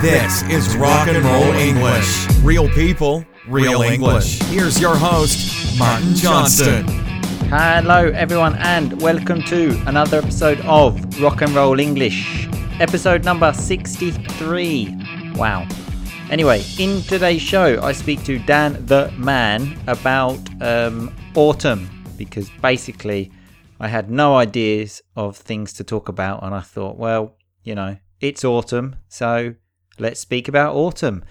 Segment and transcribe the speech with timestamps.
[0.00, 2.26] This is Rock and Roll English.
[2.38, 4.40] Real people, real English.
[4.44, 6.86] Here's your host, Martin Johnston.
[7.50, 12.48] Hello, everyone, and welcome to another episode of Rock and Roll English,
[12.80, 15.32] episode number 63.
[15.34, 15.68] Wow.
[16.30, 23.30] Anyway, in today's show, I speak to Dan the Man about um, autumn because basically
[23.78, 27.98] I had no ideas of things to talk about, and I thought, well, you know,
[28.18, 29.56] it's autumn, so
[30.00, 31.24] let's speak about autumn.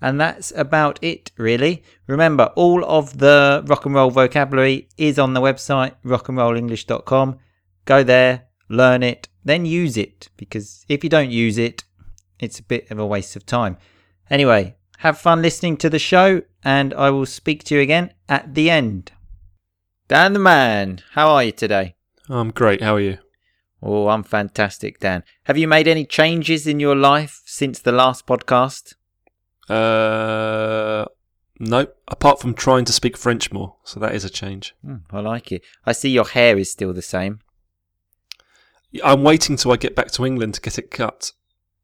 [0.00, 1.82] And that's about it, really.
[2.06, 7.38] Remember, all of the rock and roll vocabulary is on the website, rockandrollenglish.com.
[7.86, 11.84] Go there, learn it, then use it, because if you don't use it,
[12.38, 13.78] it's a bit of a waste of time.
[14.28, 18.54] Anyway, have fun listening to the show, and I will speak to you again at
[18.54, 19.12] the end.
[20.08, 21.94] Dan the man, how are you today?
[22.28, 22.82] I'm great.
[22.82, 23.18] How are you?
[23.88, 25.22] Oh, I'm fantastic, Dan.
[25.44, 28.94] Have you made any changes in your life since the last podcast?
[29.68, 31.04] Uh,
[31.60, 31.86] no.
[32.08, 34.74] Apart from trying to speak French more, so that is a change.
[34.84, 35.62] Hmm, I like it.
[35.84, 37.38] I see your hair is still the same.
[39.04, 41.30] I'm waiting till I get back to England to get it cut.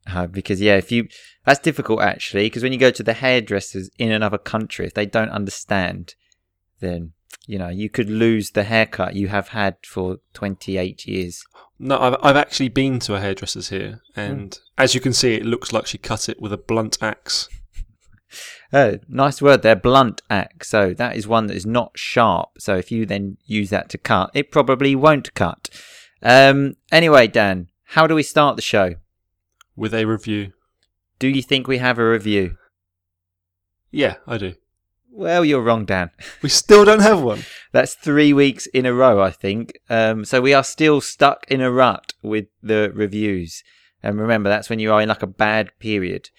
[0.05, 1.07] Uh, because yeah, if you
[1.47, 5.07] that's difficult actually, because when you go to the hairdressers in another country, if they
[5.07, 6.17] don't understand,
[6.81, 7.13] then
[7.47, 11.45] you know you could lose the haircut you have had for 28 years.
[11.85, 15.45] No, I've I've actually been to a hairdresser's here, and as you can see, it
[15.45, 17.49] looks like she cut it with a blunt axe.
[18.75, 20.71] Oh, nice word there, blunt axe.
[20.71, 22.53] So that is one that is not sharp.
[22.57, 25.69] So if you then use that to cut, it probably won't cut.
[26.23, 28.95] Um, anyway, Dan, how do we start the show?
[29.77, 30.55] With a review.
[31.19, 32.57] Do you think we have a review?
[33.91, 34.55] Yeah, I do.
[35.15, 36.11] Well, you're wrong, Dan.
[36.41, 37.45] We still don't have one.
[37.73, 39.79] That's three weeks in a row, I think.
[39.91, 43.63] Um, so we are still stuck in a rut with the reviews.
[44.03, 46.31] And remember, that's when you are in like a bad period.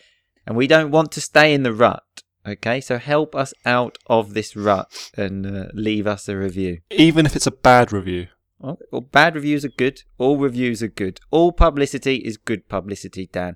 [0.45, 2.03] And we don't want to stay in the rut.
[2.45, 6.79] Okay, so help us out of this rut and uh, leave us a review.
[6.91, 8.27] Even if it's a bad review.
[8.59, 10.01] Well, well, bad reviews are good.
[10.17, 11.19] All reviews are good.
[11.31, 13.55] All publicity is good publicity, Dan.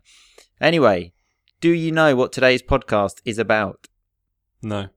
[0.62, 1.12] Anyway,
[1.60, 3.88] do you know what today's podcast is about?
[4.62, 4.88] No.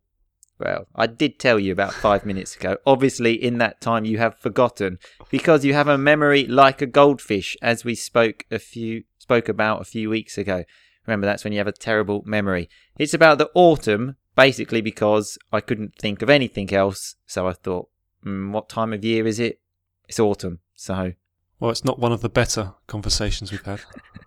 [0.60, 2.76] Well, I did tell you about five minutes ago.
[2.86, 4.98] Obviously, in that time, you have forgotten
[5.30, 9.80] because you have a memory like a goldfish, as we spoke a few spoke about
[9.80, 10.64] a few weeks ago.
[11.06, 12.68] Remember, that's when you have a terrible memory.
[12.98, 17.16] It's about the autumn, basically because I couldn't think of anything else.
[17.26, 17.88] So I thought,
[18.24, 19.60] mm, what time of year is it?
[20.08, 20.58] It's autumn.
[20.74, 21.12] So
[21.58, 23.80] Well, it's not one of the better conversations we've had.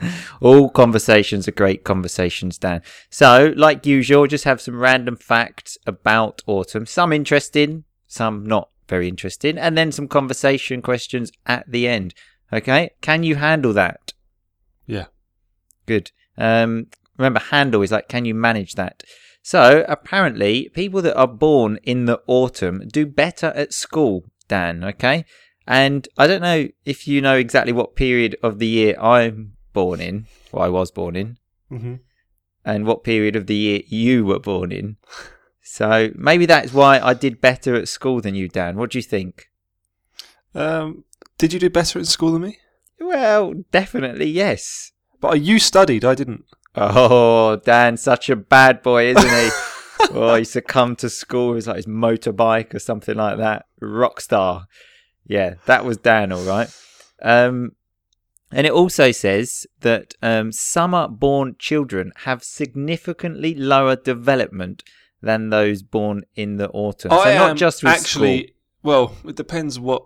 [0.40, 2.82] All conversations are great conversations, Dan.
[3.10, 6.86] So, like usual, just have some random facts about autumn.
[6.86, 12.14] Some interesting, some not very interesting, and then some conversation questions at the end.
[12.52, 12.90] Okay?
[13.00, 14.12] Can you handle that?
[14.86, 15.06] Yeah.
[15.86, 16.10] Good.
[16.36, 16.86] Um,
[17.16, 19.02] remember, handle is like, can you manage that?
[19.42, 24.84] So, apparently, people that are born in the autumn do better at school, Dan.
[24.84, 25.24] Okay?
[25.66, 30.00] And I don't know if you know exactly what period of the year I'm born
[30.00, 31.38] in, or I was born in,
[31.68, 31.96] hmm
[32.62, 34.96] and what period of the year you were born in.
[35.62, 38.76] So maybe that's why I did better at school than you, Dan.
[38.76, 39.48] What do you think?
[40.52, 41.04] Um,
[41.38, 42.58] did you do better at school than me?
[42.98, 44.90] Well, definitely yes.
[45.20, 46.44] But you studied, I didn't.
[46.74, 49.50] Oh, Dan, such a bad boy, isn't he?
[50.10, 53.66] oh, he used to come to school with like his motorbike or something like that.
[53.80, 54.66] Rock star.
[55.24, 56.68] Yeah, that was Dan, all right.
[57.22, 57.76] Um,
[58.52, 64.82] and it also says that um, summer born children have significantly lower development
[65.22, 67.10] than those born in the autumn.
[67.10, 68.38] so not just with actually.
[68.42, 68.54] school.
[68.82, 70.04] Well, it depends what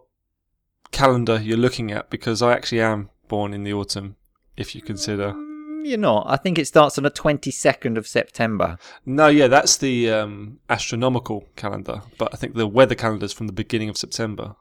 [0.90, 4.16] calendar you're looking at because I actually am born in the autumn.
[4.56, 6.26] If you consider, Mm, You're not.
[6.28, 8.78] I think it starts on the 22nd of September.
[9.04, 13.46] no, yeah, that's the um, astronomical calendar, but I think the weather calendar is from
[13.48, 14.56] the beginning of September.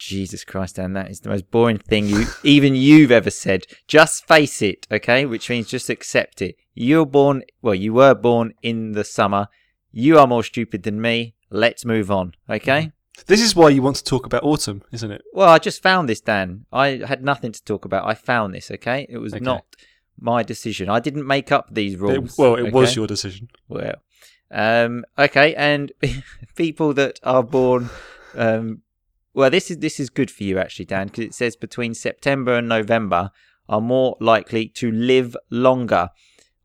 [0.00, 3.66] Jesus Christ, Dan, that is the most boring thing you even you've ever said.
[3.86, 5.26] Just face it, okay?
[5.26, 6.56] Which means just accept it.
[6.74, 9.48] You're born, well, you were born in the summer.
[9.92, 11.34] You are more stupid than me.
[11.50, 12.92] Let's move on, okay?
[13.26, 15.20] This is why you want to talk about autumn, isn't it?
[15.34, 16.64] Well, I just found this, Dan.
[16.72, 18.06] I had nothing to talk about.
[18.06, 19.06] I found this, okay?
[19.10, 19.44] It was Okay.
[19.44, 19.64] not
[20.18, 20.88] my decision.
[20.88, 22.38] I didn't make up these It- rules.
[22.38, 23.48] well, it was your decision.
[23.68, 23.96] Well,
[24.50, 25.92] um, okay, and
[26.56, 27.90] people that are born,
[28.34, 28.80] um,
[29.34, 32.54] well, this is this is good for you actually, Dan, because it says between September
[32.56, 33.30] and November
[33.68, 36.10] are more likely to live longer.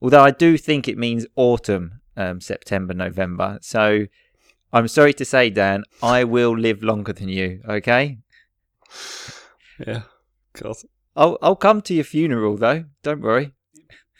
[0.01, 3.59] Although I do think it means autumn, um, September, November.
[3.61, 4.05] So
[4.73, 7.61] I'm sorry to say, Dan, I will live longer than you.
[7.67, 8.19] Okay,
[9.85, 10.03] Yeah.
[10.53, 10.75] God.
[11.15, 12.85] I'll I'll come to your funeral though.
[13.03, 13.53] Don't worry.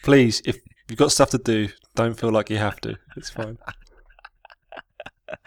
[0.02, 0.58] Please, if
[0.88, 2.96] you've got stuff to do, don't feel like you have to.
[3.16, 3.58] It's fine.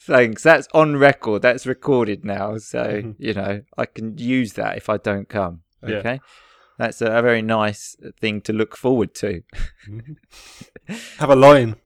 [0.00, 0.42] Thanks.
[0.42, 1.42] That's on record.
[1.42, 2.58] That's recorded now.
[2.58, 3.14] So, Mhm.
[3.18, 5.62] you know, I can use that if I don't come.
[5.86, 5.96] Yeah.
[5.96, 6.20] Okay.
[6.78, 9.42] That's a, a very nice thing to look forward to.
[11.18, 11.76] Have a lion.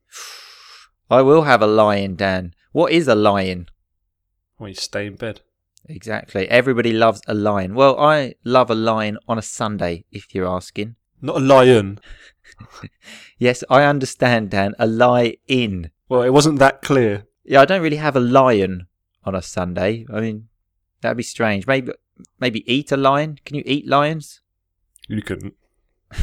[1.11, 2.55] I will have a lion, Dan.
[2.73, 3.69] What is a lion?
[4.57, 5.41] When you stay in bed.
[5.89, 6.49] Exactly.
[6.49, 7.75] Everybody loves a lion.
[7.75, 10.97] Well, I love a lion on a Sunday, if you're asking.
[11.21, 11.99] Not a lion.
[13.39, 14.75] Yes, I understand, Dan.
[14.79, 15.91] A lie in.
[16.09, 17.26] Well, it wasn't that clear.
[17.47, 18.87] Yeah, I don't really have a lion
[19.25, 20.05] on a Sunday.
[20.13, 20.49] I mean,
[21.01, 21.67] that'd be strange.
[21.67, 21.93] Maybe,
[22.41, 23.39] maybe eat a lion.
[23.45, 24.41] Can you eat lions?
[25.09, 25.55] You couldn't.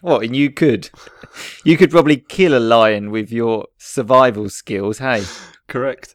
[0.00, 0.22] What?
[0.22, 0.90] And you could,
[1.64, 4.98] you could probably kill a lion with your survival skills.
[4.98, 5.24] Hey.
[5.66, 6.14] Correct.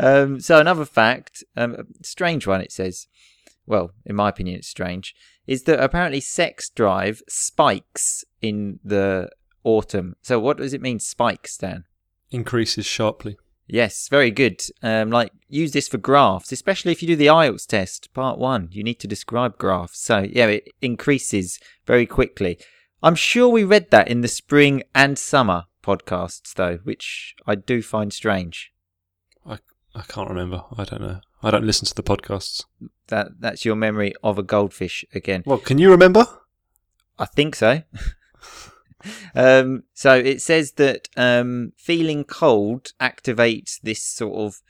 [0.00, 2.60] Um, so another fact, um, strange one.
[2.60, 3.06] It says,
[3.66, 5.14] well, in my opinion, it's strange,
[5.46, 9.30] is that apparently sex drive spikes in the
[9.62, 10.16] autumn.
[10.22, 11.84] So what does it mean, spikes, Dan?
[12.36, 13.36] Increases sharply.
[13.66, 14.60] Yes, very good.
[14.82, 18.68] Um, like use this for graphs, especially if you do the IELTS test, part one.
[18.70, 19.98] You need to describe graphs.
[19.98, 22.58] So yeah, it increases very quickly.
[23.02, 27.82] I'm sure we read that in the spring and summer podcasts, though, which I do
[27.82, 28.72] find strange.
[29.96, 30.62] I can't remember.
[30.76, 31.20] I don't know.
[31.42, 32.64] I don't listen to the podcasts.
[33.06, 35.42] That that's your memory of a goldfish again.
[35.46, 36.26] Well, can you remember?
[37.18, 37.82] I think so.
[39.34, 44.62] um, so it says that um, feeling cold activates this sort of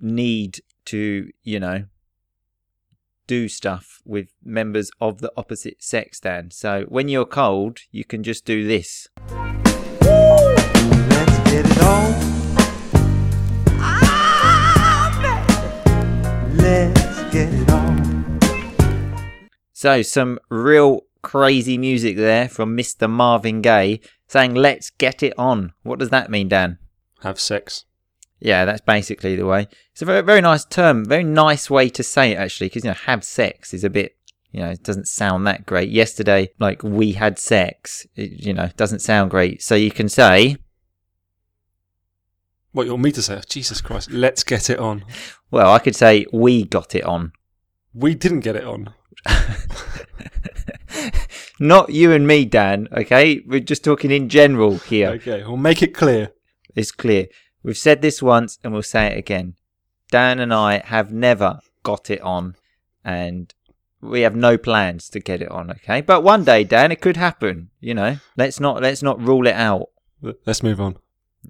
[0.00, 1.84] need to, you know,
[3.26, 6.50] do stuff with members of the opposite sex, Dan.
[6.50, 9.08] So when you're cold, you can just do this.
[10.00, 12.14] Let's get it on.
[16.56, 18.40] Let's get it on.
[19.74, 23.06] So some real crazy music there from Mr.
[23.08, 25.74] Marvin Gaye saying, let's get it on.
[25.82, 26.78] What does that mean, Dan?
[27.20, 27.84] Have sex.
[28.40, 29.68] Yeah, that's basically the way.
[29.92, 32.90] It's a very, very nice term, very nice way to say it actually, because you
[32.90, 34.16] know, have sex is a bit,
[34.52, 35.90] you know, it doesn't sound that great.
[35.90, 39.62] Yesterday, like we had sex, it, you know, doesn't sound great.
[39.62, 40.56] So you can say,
[42.72, 43.42] What you want me to say?
[43.46, 44.10] Jesus Christ.
[44.10, 45.04] Let's get it on.
[45.50, 47.32] well, I could say we got it on.
[47.92, 48.94] We didn't get it on.
[51.60, 52.88] Not you and me, Dan.
[52.92, 55.10] Okay, we're just talking in general here.
[55.10, 56.30] Okay, we'll make it clear.
[56.74, 57.26] It's clear.
[57.62, 59.54] We've said this once, and we'll say it again.
[60.10, 62.54] Dan and I have never got it on,
[63.04, 63.52] and
[64.00, 65.70] we have no plans to get it on.
[65.70, 67.70] Okay, but one day, Dan, it could happen.
[67.80, 69.88] You know, let's not let's not rule it out.
[70.46, 70.96] Let's move on.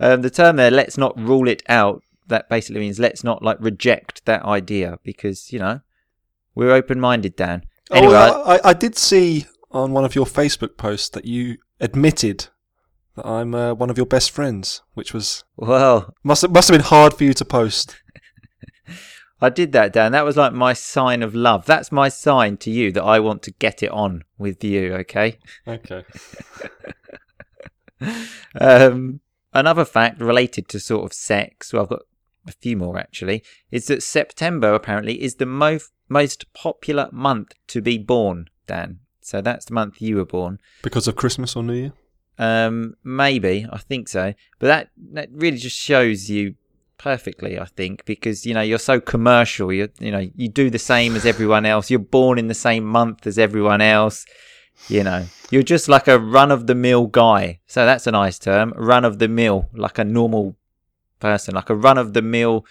[0.00, 2.02] Um, the term there, let's not rule it out.
[2.28, 5.80] That basically means let's not like reject that idea because you know
[6.54, 7.64] we're open minded, Dan.
[7.92, 11.58] Anyway, oh, I, I, I did see on one of your Facebook posts that you
[11.80, 12.48] admitted
[13.16, 16.78] that I'm uh, one of your best friends, which was well, must have, must have
[16.78, 17.96] been hard for you to post.
[19.40, 20.12] I did that, Dan.
[20.12, 21.64] That was like my sign of love.
[21.64, 24.94] That's my sign to you that I want to get it on with you.
[24.94, 25.38] Okay.
[25.66, 26.04] Okay.
[28.60, 29.20] Um,
[29.52, 32.02] another fact related to sort of sex, well, I've got
[32.48, 37.82] a few more actually, is that September apparently is the most most popular month to
[37.82, 39.00] be born, Dan.
[39.20, 40.58] So that's the month you were born.
[40.82, 41.92] Because of Christmas or New Year?
[42.38, 46.54] Um, maybe I think so, but that that really just shows you
[46.96, 49.72] perfectly, I think, because you know you're so commercial.
[49.72, 51.90] You you know you do the same as everyone else.
[51.90, 54.24] You're born in the same month as everyone else.
[54.88, 57.60] You know you're just like a run of the mill guy.
[57.66, 60.56] So that's a nice term, run of the mill, like a normal
[61.18, 62.64] person, like a run of the mill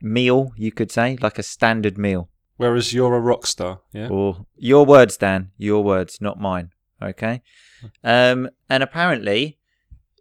[0.00, 0.52] meal.
[0.56, 2.28] You could say like a standard meal.
[2.56, 4.08] Whereas you're a rock star, yeah?
[4.08, 5.50] Or your words, Dan.
[5.56, 6.70] Your words, not mine.
[7.02, 7.42] Okay.
[8.04, 9.58] Um, and apparently,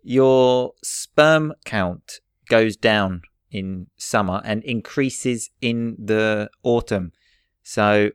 [0.02, 7.12] your sperm count goes down in summer and increases in the autumn.
[7.64, 8.12] So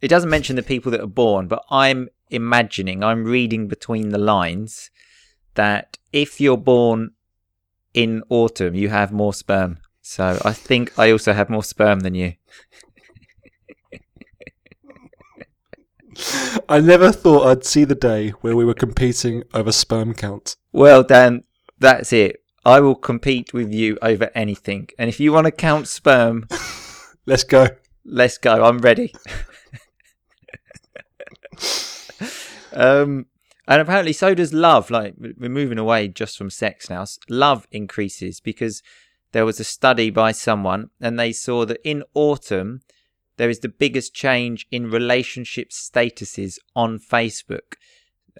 [0.00, 4.18] it doesn't mention the people that are born, but I'm imagining, I'm reading between the
[4.18, 4.90] lines
[5.54, 7.10] that if you're born
[7.98, 9.78] in autumn, you have more sperm.
[10.02, 12.34] So I think I also have more sperm than you.
[16.68, 20.54] I never thought I'd see the day where we were competing over sperm count.
[20.72, 21.42] Well, Dan,
[21.80, 22.44] that's it.
[22.64, 24.90] I will compete with you over anything.
[24.96, 26.46] And if you want to count sperm,
[27.26, 27.66] Let's go.
[28.04, 28.64] let's go.
[28.64, 29.12] I'm ready.
[32.72, 33.26] um,
[33.68, 34.90] and apparently, so does love.
[34.90, 37.04] Like, we're moving away just from sex now.
[37.28, 38.82] Love increases because
[39.32, 42.80] there was a study by someone and they saw that in autumn,
[43.36, 47.74] there is the biggest change in relationship statuses on Facebook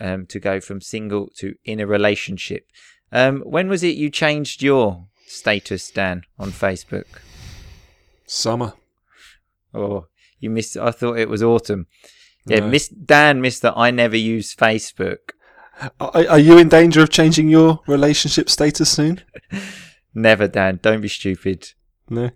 [0.01, 2.67] um, to go from single to in a relationship.
[3.13, 7.07] Um, when was it you changed your status, Dan, on Facebook?
[8.27, 8.73] Summer.
[9.75, 10.07] Oh,
[10.41, 10.77] you missed.
[10.79, 11.87] I thought it was autumn.
[12.49, 12.69] Yeah, No.
[12.69, 13.75] Miss Dan that.
[13.77, 15.33] I never use Facebook.
[16.01, 19.23] Are, are you in danger of changing your relationship status soon?
[20.15, 20.81] Never, Dan.
[20.83, 21.73] Don't be stupid.
[22.11, 22.31] No.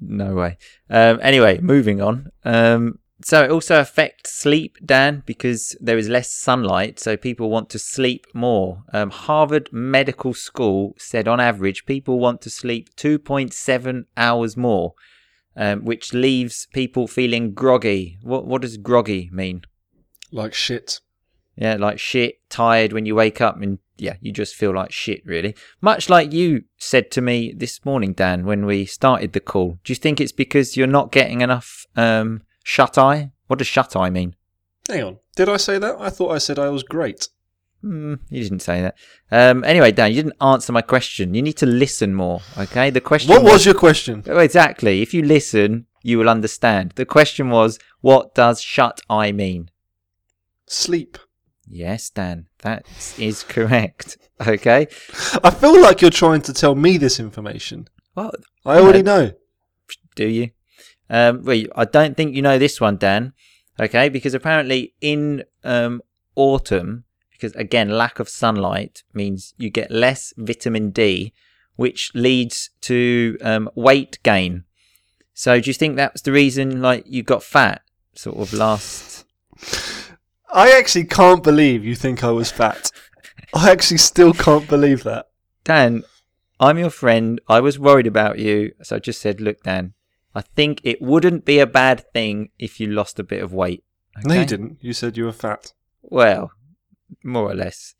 [0.00, 0.58] No way.
[0.90, 2.30] Um, anyway, moving on.
[2.44, 7.70] Um, so it also affects sleep, Dan, because there is less sunlight, so people want
[7.70, 8.82] to sleep more.
[8.92, 14.92] Um, Harvard Medical School said on average people want to sleep 2.7 hours more,
[15.56, 18.18] um, which leaves people feeling groggy.
[18.22, 19.62] What what does groggy mean?
[20.32, 21.00] Like shit.
[21.56, 25.24] Yeah, like shit, tired when you wake up, and yeah, you just feel like shit,
[25.24, 25.54] really.
[25.80, 29.78] Much like you said to me this morning, Dan, when we started the call.
[29.84, 33.30] Do you think it's because you're not getting enough um, shut eye?
[33.46, 34.34] What does shut eye mean?
[34.88, 35.18] Hang on.
[35.36, 35.96] Did I say that?
[35.98, 37.28] I thought I said I was great.
[37.84, 38.96] Hmm, you didn't say that.
[39.30, 41.34] Um, anyway, Dan, you didn't answer my question.
[41.34, 42.88] You need to listen more, okay?
[42.88, 44.22] The question What was your question?
[44.26, 45.02] Oh, exactly.
[45.02, 46.92] If you listen, you will understand.
[46.94, 49.68] The question was, what does shut eye mean?
[50.66, 51.18] Sleep.
[51.68, 52.86] Yes, Dan, that
[53.18, 54.16] is correct.
[54.44, 54.88] Okay.
[55.44, 57.86] I feel like you're trying to tell me this information.
[58.16, 58.32] Well,
[58.66, 59.30] I already know.
[60.16, 60.50] do you?
[61.08, 63.32] Um, well, I don't think you know this one, Dan.
[63.78, 66.02] Okay, because apparently in um,
[66.34, 71.32] autumn, because again, lack of sunlight means you get less vitamin D,
[71.74, 74.64] which leads to um, weight gain.
[75.34, 77.82] So, do you think that's the reason, like, you got fat,
[78.14, 79.26] sort of last?
[80.52, 82.92] I actually can't believe you think I was fat.
[83.54, 85.26] I actually still can't believe that.
[85.64, 86.04] Dan,
[86.60, 87.40] I'm your friend.
[87.48, 89.94] I was worried about you, so I just said, look, Dan,
[90.36, 93.82] I think it wouldn't be a bad thing if you lost a bit of weight.
[94.24, 94.78] No, you didn't.
[94.80, 95.72] You said you were fat.
[96.02, 96.52] Well,
[97.22, 97.94] more or less.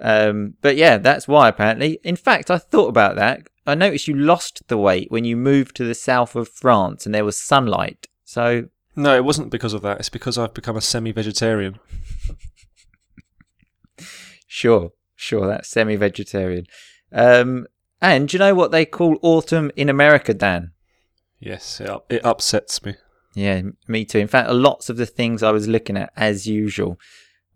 [0.00, 1.98] Um, but yeah, that's why apparently.
[2.04, 3.48] In fact, I thought about that.
[3.66, 7.14] I noticed you lost the weight when you moved to the south of France and
[7.14, 8.06] there was sunlight.
[8.24, 9.98] So, No, it wasn't because of that.
[9.98, 11.78] It's because I've become a semi-vegetarian.
[14.46, 16.66] sure, sure, that's semi vegetarian.
[17.12, 17.66] Um,
[18.00, 20.72] and do you know what they call autumn in America, Dan?
[21.40, 22.94] Yes, it, it upsets me.
[23.34, 24.18] Yeah, me too.
[24.18, 26.98] In fact, lots of the things I was looking at, as usual,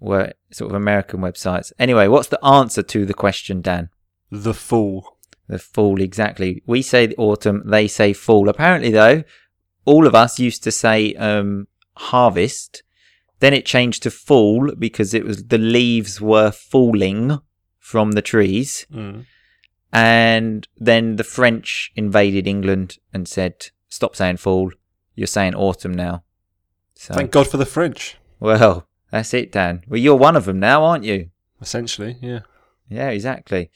[0.02, 1.73] were sort of American websites.
[1.78, 3.88] Anyway, what's the answer to the question, Dan?
[4.30, 5.16] The fool.
[5.49, 6.62] The fall, exactly.
[6.66, 8.49] We say autumn, they say fall.
[8.49, 9.23] Apparently, though,
[9.85, 12.82] all of us used to say um, harvest.
[13.40, 17.38] Then it changed to fall because it was the leaves were falling
[17.78, 18.87] from the trees.
[18.92, 19.26] Mm.
[19.92, 24.71] And then the French invaded England and said, "Stop saying fall.
[25.14, 26.23] You're saying autumn now."
[26.94, 28.16] So, Thank God for the French.
[28.40, 29.85] well, that's it, Dan.
[29.87, 31.31] Well, you're one of them now, aren't you?
[31.61, 32.40] Essentially, yeah.
[32.88, 33.71] Yeah, exactly.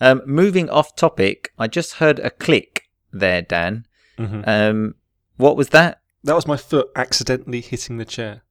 [0.00, 3.86] Um, moving off topic, I just heard a click there, Dan.
[4.18, 4.94] hmm Um,
[5.36, 6.00] what was that?
[6.24, 8.42] That was my foot accidentally hitting the chair.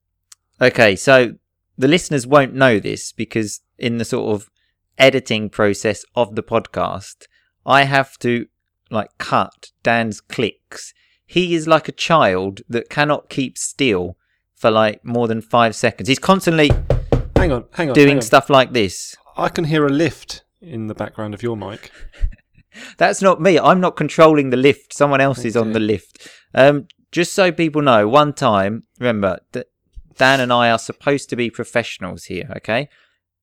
[0.60, 1.34] Okay, so
[1.78, 4.50] the listeners won't know this because in the sort of
[4.98, 7.26] editing process of the podcast,
[7.64, 8.46] I have to
[8.90, 10.92] like cut Dan's clicks.
[11.26, 14.16] He is like a child that cannot keep still
[14.60, 16.06] for like more than five seconds.
[16.06, 16.82] He's constantly Hang
[17.16, 17.64] on, hang on.
[17.72, 18.22] hang doing on.
[18.22, 19.16] stuff like this.
[19.36, 21.90] I can hear a lift in the background of your mic.
[22.98, 23.58] That's not me.
[23.58, 24.92] I'm not controlling the lift.
[24.92, 26.28] Someone else is on the lift.
[26.54, 29.68] Um, just so people know, one time, remember, that
[30.18, 32.90] Dan and I are supposed to be professionals here, okay?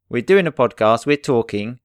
[0.09, 1.79] We're doing a podcast, we're talking.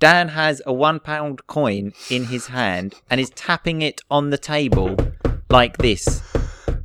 [0.00, 4.38] Dan has a one pound coin in his hand and is tapping it on the
[4.38, 4.96] table
[5.48, 6.20] like this.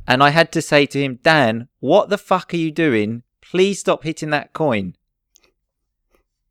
[0.08, 3.24] And I had to say to him, Dan, what the fuck are you doing?
[3.42, 4.94] Please stop hitting that coin.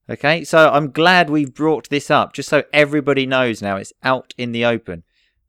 [0.10, 4.34] Okay, so I'm glad we've brought this up just so everybody knows now it's out
[4.38, 5.04] in the open.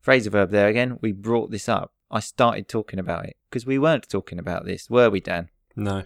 [0.04, 0.98] Phrasal verb there again.
[1.02, 1.92] We brought this up.
[2.10, 5.50] I started talking about it because we weren't talking about this, were we, Dan?
[5.76, 6.04] No.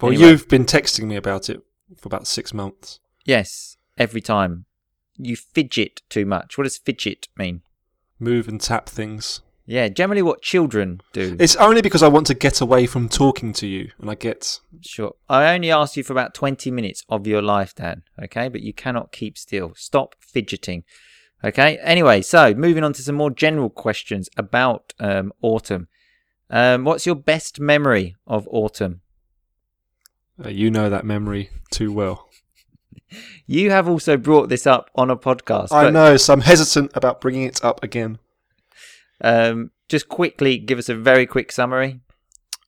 [0.00, 0.28] Well, Anyway.
[0.28, 1.62] you've been texting me about it
[1.96, 2.98] for about six months.
[3.24, 4.64] Yes, every time.
[5.16, 6.58] You fidget too much.
[6.58, 7.62] What does fidget mean?
[8.18, 9.40] Move and tap things.
[9.68, 11.36] Yeah, generally what children do.
[11.38, 14.60] It's only because I want to get away from talking to you, and I get.
[14.80, 15.14] Sure.
[15.28, 18.02] I only asked you for about 20 minutes of your life, Dan.
[18.22, 18.48] Okay.
[18.48, 19.74] But you cannot keep still.
[19.76, 20.84] Stop fidgeting.
[21.44, 21.76] Okay.
[21.82, 25.88] Anyway, so moving on to some more general questions about um, autumn.
[26.48, 29.02] Um, what's your best memory of autumn?
[30.42, 32.26] Uh, you know that memory too well.
[33.46, 35.72] You have also brought this up on a podcast.
[35.72, 38.18] I know, so I'm hesitant about bringing it up again.
[39.20, 42.00] Um, just quickly give us a very quick summary.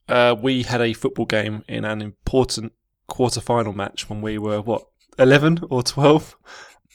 [0.08, 2.72] Uh, we had a football game in an important
[3.06, 4.84] quarter-final match when we were what
[5.18, 6.36] eleven or twelve,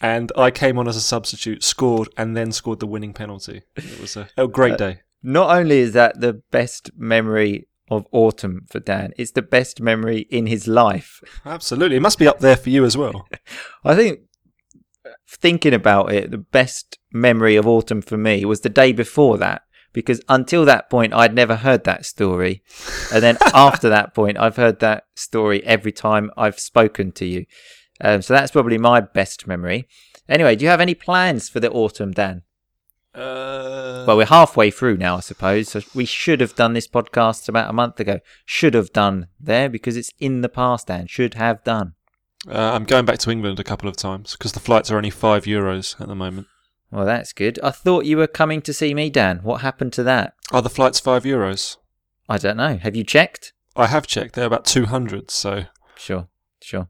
[0.02, 3.62] and I came on as a substitute, scored, and then scored the winning penalty.
[3.76, 5.02] It was a, a great day.
[5.24, 10.28] Not only is that the best memory of autumn for Dan, it's the best memory
[10.30, 11.22] in his life.
[11.46, 13.28] Absolutely, it must be up there for you as well.
[13.84, 14.20] I think
[15.28, 19.64] thinking about it, the best memory of autumn for me was the day before that.
[19.94, 22.64] Because until that point, I'd never heard that story.
[23.14, 27.46] And then after that point, I've heard that story every time I've spoken to you.
[28.02, 29.88] Um, so that's probably my best memory.
[30.28, 32.42] Anyway, do you have any plans for the autumn, Dan?
[33.14, 35.70] Uh, Well, we're halfway through now, I suppose.
[35.70, 38.20] So we should have done this podcast about a month ago.
[38.46, 41.08] Should have done there because it's in the past, Dan.
[41.08, 41.94] Should have done.
[42.48, 45.10] Uh, I'm going back to England a couple of times because the flights are only
[45.10, 46.48] five euros at the moment.
[46.92, 47.60] Well, that's good.
[47.64, 49.40] I thought you were coming to see me, Dan.
[49.44, 50.34] What happened to that?
[50.52, 51.78] Are the flights five euros?
[52.30, 52.78] I don't know.
[52.78, 53.54] Have you checked?
[53.76, 55.30] I have checked; they're about two hundred.
[55.32, 55.66] So
[55.98, 56.28] Sure,
[56.62, 56.88] sure.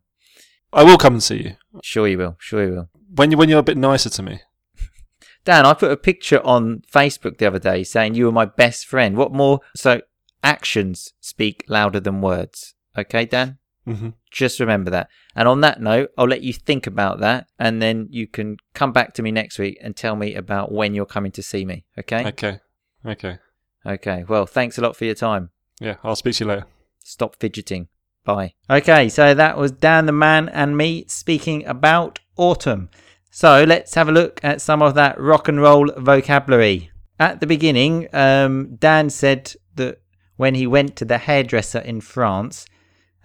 [0.74, 2.36] I will come and see you Sure you will.
[2.40, 2.90] Sure you will.
[3.16, 4.42] when you when you're a bit nicer to me.
[5.46, 8.86] Dan, I put a picture on Facebook the other day saying you were my best
[8.86, 9.16] friend.
[9.16, 9.62] What more?
[9.76, 10.02] So
[10.44, 12.76] actions speak louder than words.
[12.98, 13.58] Okay, Dan?
[13.86, 15.10] Hmm Just remember that.
[15.36, 18.92] And on that note, I'll let you think about that and then you can come
[18.92, 21.86] back to me next week and tell me about when you're coming to see me.
[21.98, 22.26] Okay?
[22.28, 22.60] Okay,
[23.06, 23.38] okay,
[23.86, 24.24] Okay.
[24.28, 25.52] Well, thanks a lot for your time.
[25.80, 25.96] yeah.
[26.04, 26.66] I'll speak to you later.
[27.04, 27.88] Stop fidgeting.
[28.24, 28.56] Bye.
[28.70, 32.90] Okay, so that was Dan the Man and me speaking about autumn.
[33.30, 36.90] So let's have a look at some of that rock and roll vocabulary.
[37.20, 40.00] At the beginning, um, Dan said that
[40.38, 42.66] when he went to the hairdresser in France,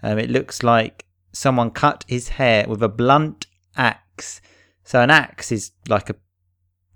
[0.03, 4.41] um, it looks like someone cut his hair with a blunt axe.
[4.83, 6.15] So an axe is like a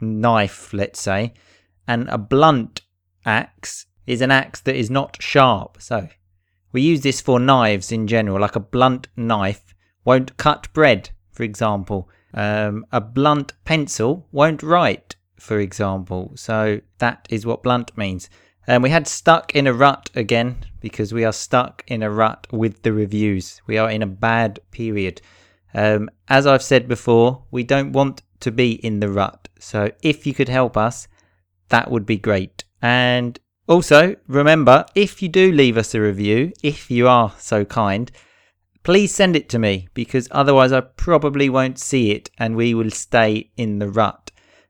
[0.01, 1.33] knife, let's say,
[1.88, 2.81] and a blunt
[3.25, 5.77] axe is an axe that is not sharp.
[5.81, 6.09] So
[6.71, 11.44] we use this for knives in general, like a blunt knife won't cut bread, for
[11.44, 12.09] example.
[12.33, 16.33] Um, a blunt pencil won't write, for example.
[16.35, 18.29] So that is what blunt means.
[18.68, 22.48] And we had stuck in a rut again because we are stuck in a rut
[22.51, 23.62] with the reviews.
[23.68, 25.22] We are in a bad period.
[25.74, 29.50] Um, as I've said before, we don't want to be in the rut.
[29.60, 31.08] So if you could help us,
[31.70, 32.64] that would be great.
[32.82, 38.12] And also, remember, if you do leave us a review, if you are so kind,
[38.84, 42.92] please send it to me because otherwise I probably won't see it and we will
[42.92, 44.25] stay in the rut.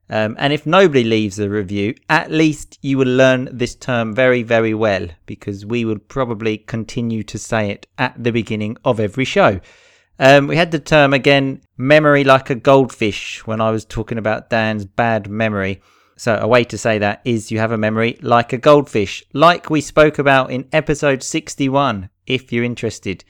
[0.09, 4.43] Um, and if nobody leaves a review, at least you will learn this term very,
[4.43, 9.25] very well because we will probably continue to say it at the beginning of every
[9.25, 9.59] show.
[10.19, 14.49] Um, we had the term again, memory like a goldfish, when I was talking about
[14.49, 15.81] Dan's bad memory.
[16.17, 19.69] So, a way to say that is you have a memory like a goldfish, like
[19.69, 23.25] we spoke about in episode 61, if you're interested.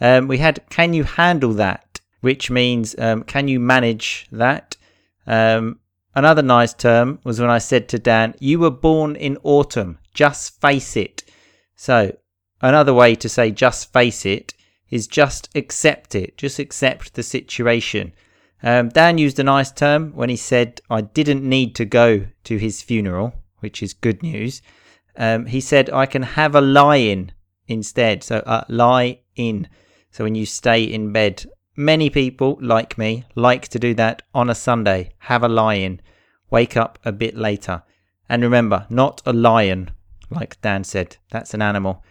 [0.00, 4.78] Um, we had can you handle that, which means um, can you manage that?
[5.26, 5.79] Um,
[6.14, 10.60] another nice term was when I said to Dan, You were born in autumn, just
[10.60, 11.22] face it.
[11.76, 12.16] So,
[12.60, 14.54] another way to say just face it
[14.90, 18.12] is just accept it, just accept the situation.
[18.62, 22.56] Um, Dan used a nice term when he said, I didn't need to go to
[22.58, 24.60] his funeral, which is good news.
[25.16, 27.32] Um, he said, I can have a lie in
[27.68, 28.22] instead.
[28.22, 29.68] So, uh, lie in.
[30.10, 31.46] So, when you stay in bed,
[31.76, 35.12] many people, like me, like to do that on a Sunday.
[35.18, 36.00] Have a lie in.
[36.50, 37.82] Wake up a bit later.
[38.28, 39.90] And remember, not a lion,
[40.30, 41.16] like Dan said.
[41.30, 42.04] That's an animal.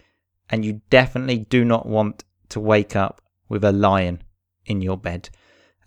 [0.49, 4.23] And you definitely do not want to wake up with a lion
[4.65, 5.29] in your bed.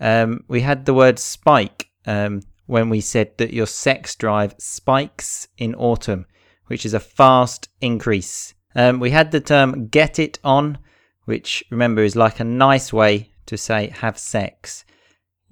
[0.00, 5.48] Um, we had the word spike um, when we said that your sex drive spikes
[5.58, 6.26] in autumn,
[6.66, 8.54] which is a fast increase.
[8.74, 10.78] Um, we had the term get it on,
[11.24, 14.84] which remember is like a nice way to say have sex.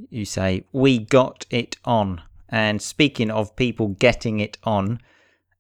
[0.08, 2.22] You say, we got it on.
[2.48, 5.00] And speaking of people getting it on,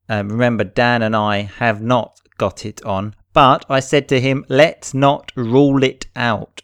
[0.08, 4.44] um, remember, Dan and I have not got it on, but I said to him,
[4.48, 6.62] let's not rule it out.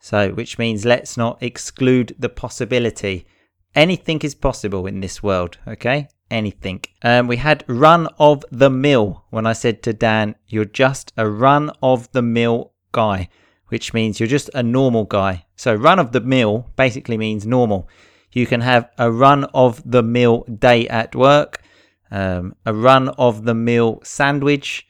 [0.00, 3.26] So, which means let's not exclude the possibility.
[3.74, 6.08] Anything is possible in this world, okay?
[6.30, 6.82] Anything.
[7.02, 11.28] Um, we had run of the mill when I said to Dan, you're just a
[11.28, 13.28] run of the mill guy,
[13.68, 15.44] which means you're just a normal guy.
[15.56, 17.88] So, run of the mill basically means normal.
[18.32, 21.62] You can have a run of the mill day at work,
[22.10, 24.86] um, a run of the mill sandwich,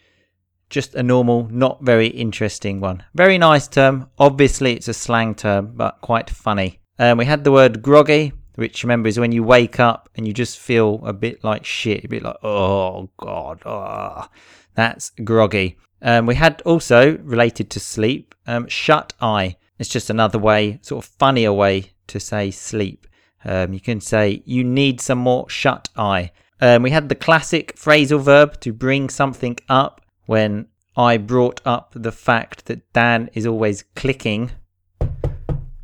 [0.68, 3.04] just a normal, not very interesting one.
[3.14, 4.10] Very nice term.
[4.18, 6.80] Obviously, it's a slang term, but quite funny.
[6.98, 10.32] Um, we had the word groggy, which remember is when you wake up and you
[10.32, 14.28] just feel a bit like shit, a bit like, oh God, oh.
[14.74, 15.76] that's groggy.
[16.02, 19.56] Um, we had also related to sleep, um, shut eye.
[19.78, 23.06] It's just another way, sort of funnier way to say sleep.
[23.44, 26.32] Um, you can say, you need some more shut eye.
[26.60, 31.92] Um, we had the classic phrasal verb to bring something up when I brought up
[31.94, 34.52] the fact that Dan is always clicking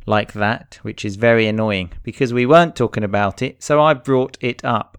[0.05, 3.61] like that, which is very annoying because we weren't talking about it.
[3.63, 4.97] So I brought it up.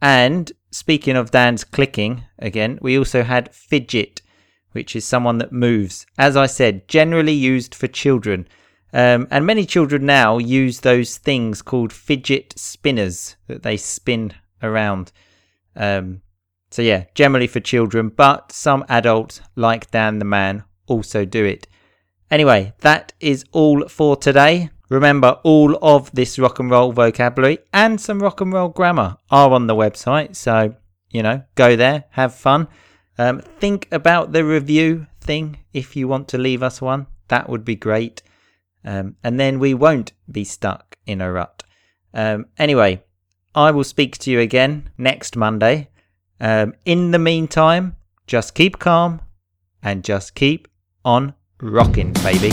[0.00, 4.22] And speaking of Dan's clicking, again, we also had fidget,
[4.72, 6.06] which is someone that moves.
[6.16, 8.48] As I said, generally used for children.
[8.92, 15.12] Um, and many children now use those things called fidget spinners that they spin around.
[15.76, 16.22] Um,
[16.70, 21.66] so, yeah, generally for children, but some adults, like Dan the man, also do it.
[22.30, 24.70] Anyway, that is all for today.
[24.90, 29.50] Remember, all of this rock and roll vocabulary and some rock and roll grammar are
[29.50, 30.34] on the website.
[30.36, 30.74] So,
[31.10, 32.68] you know, go there, have fun.
[33.18, 37.06] Um, think about the review thing if you want to leave us one.
[37.28, 38.22] That would be great.
[38.84, 41.64] Um, and then we won't be stuck in a rut.
[42.14, 43.02] Um, anyway,
[43.54, 45.90] I will speak to you again next Monday.
[46.40, 49.20] Um, in the meantime, just keep calm
[49.82, 50.68] and just keep
[51.04, 52.52] on rocking, baby.